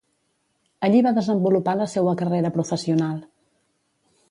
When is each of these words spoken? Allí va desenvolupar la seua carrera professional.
Allí 0.87 1.01
va 1.07 1.11
desenvolupar 1.17 1.77
la 1.81 1.87
seua 1.93 2.15
carrera 2.23 2.53
professional. 2.57 3.23